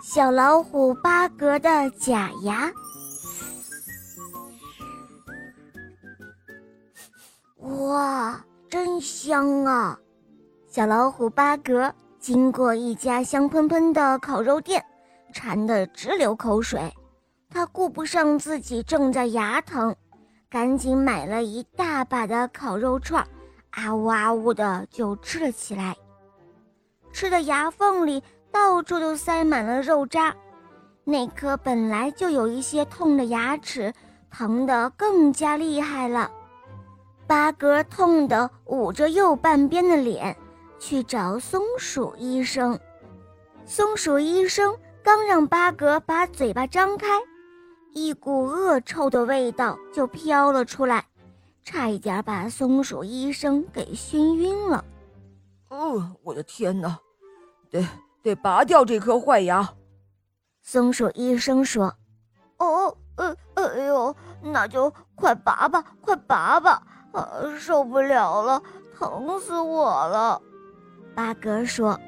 [0.00, 2.70] 小老虎巴格的假牙。
[7.56, 9.98] 哇，真香啊！
[10.68, 14.84] 小老虎巴格经过一家香喷喷的烤肉店，
[15.32, 16.92] 馋得直流口水。
[17.50, 19.94] 他顾不上自己正在牙疼，
[20.48, 23.26] 赶紧买了一大把的烤肉串，
[23.70, 25.96] 啊呜啊呜的就吃了起来。
[27.12, 30.34] 吃的牙缝里到处都塞满了肉渣，
[31.04, 33.92] 那颗本来就有一些痛的牙齿，
[34.30, 36.30] 疼得更加厉害了。
[37.26, 40.36] 巴格痛得捂着右半边的脸，
[40.78, 42.78] 去找松鼠医生。
[43.66, 47.06] 松鼠医生刚让巴格把嘴巴张开。
[47.92, 51.04] 一股恶臭的味道就飘了出来，
[51.64, 54.84] 差一点把松鼠医生给熏晕了。
[55.68, 56.98] 哦，我的天哪！
[57.70, 57.86] 对
[58.28, 59.68] 得拔掉这颗坏牙。
[60.62, 61.94] 松鼠医生说
[62.58, 66.82] ：“哦，呃，哎呦，那就快拔吧，快拔吧！
[67.12, 67.26] 啊，
[67.58, 68.62] 受不了了，
[68.98, 70.40] 疼死我了。”
[71.16, 71.98] 巴格说：“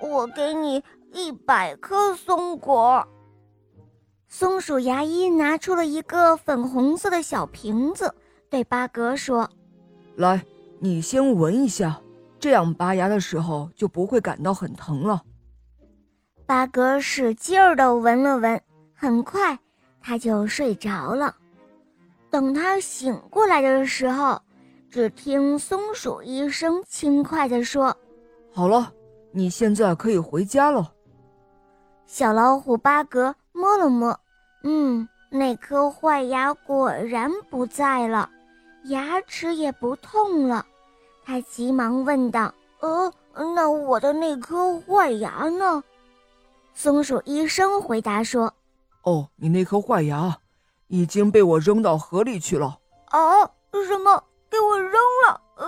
[0.00, 3.06] 我给你一百颗松果。”
[4.28, 8.14] 松鼠牙医拿出了一个粉红色的小瓶子，
[8.48, 9.48] 对巴格说
[10.16, 10.42] ：“来，
[10.78, 12.00] 你先闻一下，
[12.38, 15.22] 这样拔牙的时候就不会感到很疼了。”
[16.50, 18.60] 巴格使劲儿地闻了闻，
[18.92, 19.56] 很快
[20.00, 21.32] 他就睡着了。
[22.28, 24.42] 等他醒过来的时候，
[24.90, 27.96] 只听松鼠医生轻快地说
[28.52, 28.92] ：“好了，
[29.30, 30.92] 你现在可以回家了。”
[32.04, 33.32] 小老虎巴格。
[33.52, 34.18] 摸了摸，
[34.64, 38.28] 嗯，那颗坏牙果然不在了，
[38.86, 40.66] 牙齿也不痛了。
[41.24, 43.12] 他急忙问道：“呃，
[43.54, 45.80] 那我的那颗坏牙呢？”
[46.74, 48.52] 松鼠医生回答说
[49.04, 50.36] ：“哦，你那颗坏牙
[50.88, 52.78] 已经被我扔到河里去了。”
[53.10, 53.44] 啊？
[53.86, 54.22] 什么？
[54.50, 54.92] 给我扔
[55.26, 55.40] 了？
[55.56, 55.66] 呃！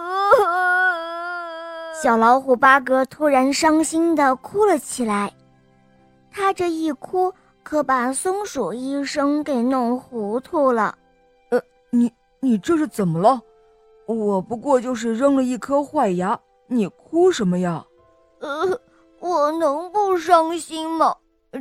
[2.03, 5.33] 小老虎八哥突然伤心地哭了起来。
[6.31, 7.33] 他这一哭。
[7.65, 10.99] 可把松鼠医生给弄糊涂了。
[11.51, 13.41] 呃，你你这是怎么了？
[14.07, 17.87] 我不过就是扔了一颗坏牙，你哭什么呀？
[18.41, 18.81] 呃，
[19.23, 21.15] 我能不伤心吗？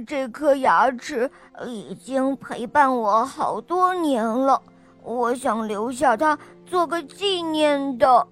[0.07, 1.29] 这颗牙齿
[1.67, 4.59] 已经陪伴我好多年了，
[5.03, 6.35] 我想留下它
[6.65, 8.27] 做个纪念的。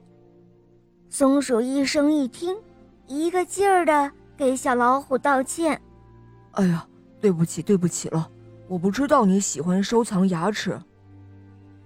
[1.11, 2.57] 松鼠医生一听，
[3.05, 5.79] 一个劲儿的给小老虎道歉。
[6.53, 6.83] 哎呀！
[7.21, 8.27] 对不起，对不起了，
[8.67, 10.81] 我不知道你喜欢收藏牙齿。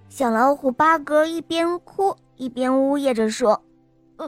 [0.07, 3.72] 小老虎巴格一边哭一边呜咽着说：“呃，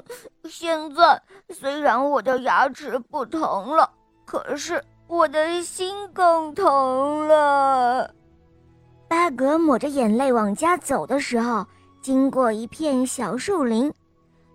[0.50, 3.42] 现在虽然我的牙齿不疼
[3.76, 3.90] 了，
[4.26, 8.14] 可是我的心更疼了。”
[9.08, 11.66] 巴格抹着眼泪往家走的时候，
[12.02, 13.94] 经过一片小树林，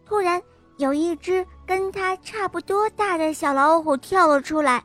[0.05, 0.43] 突然
[0.79, 4.83] 有一只跟他差不多大的小老虎跳了出来。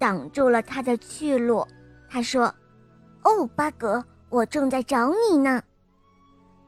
[0.00, 1.66] 挡住了他的去路。
[2.08, 2.54] 他说
[3.24, 5.60] ：“哦，巴格，我正在找你呢。”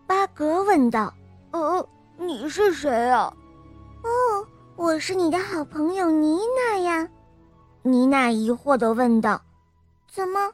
[0.04, 1.14] 巴格问道
[1.52, 1.88] ：“呃，
[2.20, 3.34] 你是谁啊
[4.04, 7.08] ？”“哦，我是你的好朋友妮娜呀。”
[7.82, 9.40] 妮娜疑惑的问道
[10.06, 10.52] ：“怎么？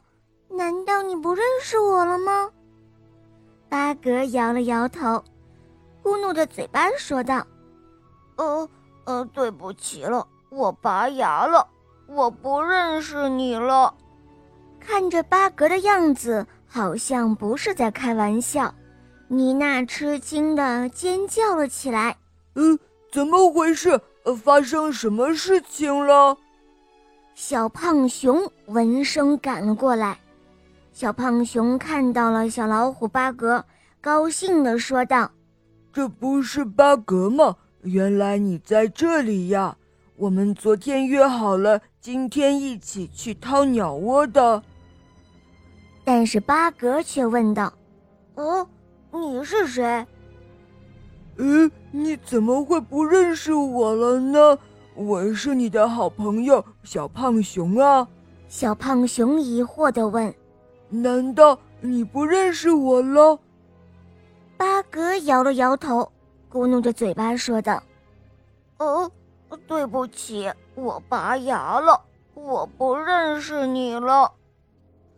[0.49, 2.49] 难道你不认识我了吗？”
[3.67, 5.21] 巴格摇了摇头，
[6.01, 7.45] 咕哝着嘴巴说道
[8.37, 8.69] ：“呃，
[9.03, 11.67] 呃，对不起了，我拔牙了。”
[12.09, 13.93] 我不认识你了，
[14.79, 18.73] 看着巴格的样子，好像不是在开玩笑。
[19.27, 22.17] 妮娜吃惊的尖叫了起来
[22.55, 22.77] ：“嗯，
[23.11, 23.99] 怎么回事？
[24.23, 26.37] 呃，发生什么事情了？”
[27.35, 30.17] 小胖熊闻声赶了过来。
[30.91, 33.63] 小胖熊看到了小老虎巴格，
[34.01, 35.29] 高兴地说道
[35.93, 37.55] ：“这不是巴格吗？
[37.83, 39.77] 原来你在这里呀！
[40.15, 44.63] 我们昨天约好了。”今天一起去掏鸟窝的，
[46.05, 47.73] 但是巴格却问道
[48.35, 48.65] ：“哦，
[49.21, 50.05] 你是谁？
[51.37, 54.57] 嗯，你怎么会不认识我了呢？
[54.95, 58.07] 我是你的好朋友小胖熊啊！”
[58.49, 60.33] 小胖熊疑惑的问
[60.89, 63.39] ：“难道你不认识我了？”
[64.57, 66.11] 巴格摇了摇头，
[66.51, 67.81] 咕哝着嘴巴说道
[68.79, 69.11] ：“哦。”
[69.65, 72.01] 对不起，我拔牙了，
[72.33, 74.29] 我不认识你了。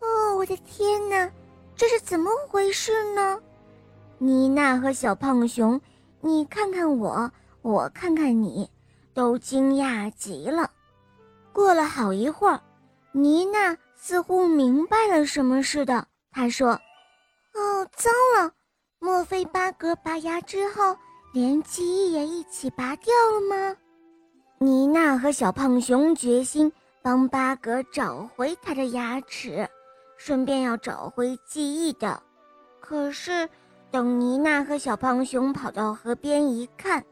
[0.01, 1.27] 哦，我的天哪，
[1.75, 3.39] 这是怎么回事呢？
[4.21, 5.79] 妮娜和小胖熊，
[6.19, 7.31] 你看看我，
[7.61, 8.69] 我看看你，
[9.13, 10.69] 都惊讶极了。
[11.53, 12.59] 过了好一会儿，
[13.13, 16.71] 妮娜似乎明白了什么似的，她说
[17.55, 18.51] ：“哦，糟了，
[18.99, 20.97] 莫非巴格拔牙之后
[21.33, 23.77] 连记忆也一起拔掉了吗？”
[24.59, 26.69] 妮娜和小胖熊决心
[27.01, 29.65] 帮巴格找回他的牙齿，
[30.17, 32.21] 顺便要找回记忆的。
[32.81, 33.49] 可是，
[33.91, 37.03] 等妮娜和小胖熊跑到河边一看，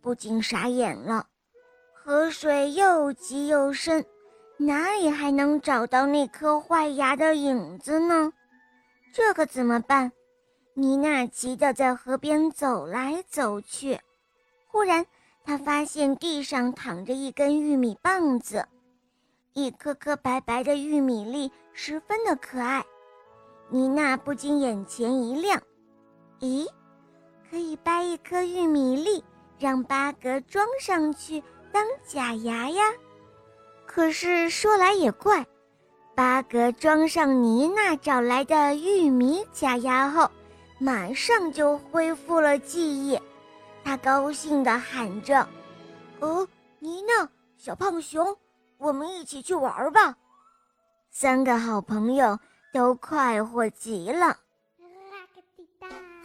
[0.00, 1.26] 不禁傻眼了。
[1.92, 4.04] 河水又急又深，
[4.56, 8.32] 哪里还能找到那颗坏牙的影子呢？
[9.12, 10.12] 这可怎么办？
[10.74, 14.00] 妮娜急得在河边走来走去。
[14.66, 15.06] 忽然，
[15.44, 18.66] 她发现地上躺着一根玉米棒子，
[19.52, 22.84] 一颗颗白白的玉米粒，十分的可爱。
[23.68, 25.62] 妮娜不禁眼前一亮，
[26.40, 26.68] 咦，
[27.50, 29.24] 可以掰一颗玉米粒，
[29.58, 31.42] 让巴格装上去。
[31.72, 32.84] 当假牙呀！
[33.84, 35.44] 可是说来也怪，
[36.14, 40.30] 巴格装上妮娜找来的玉米假牙后，
[40.78, 43.18] 马上就恢复了记忆。
[43.82, 45.48] 他高兴地喊着
[46.20, 46.46] ：“哦，
[46.78, 48.36] 妮娜，小胖熊，
[48.78, 50.16] 我们一起去玩吧！”
[51.10, 52.38] 三个好朋友
[52.72, 54.36] 都快活极了。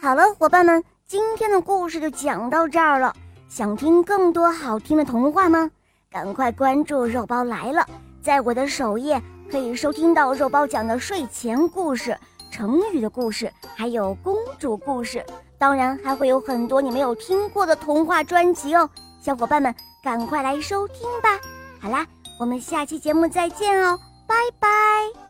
[0.02, 3.14] 好了，伙伴们，今天的故事就讲到这儿了。
[3.50, 5.70] 想听更多好听的童话吗？
[6.10, 7.86] 赶快关注“肉包来了”！
[8.22, 9.20] 在我的首页
[9.50, 12.16] 可以收听到肉包讲的睡前故事、
[12.50, 15.22] 成语的故事，还有公主故事，
[15.58, 18.88] 当然还会有很多你没有听过的童话专辑哦！
[19.20, 21.38] 小伙伴们，赶快来收听吧！
[21.78, 22.06] 好啦，
[22.38, 25.29] 我们下期节目再见哦，拜拜。